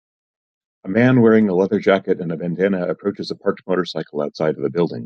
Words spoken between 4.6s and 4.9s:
a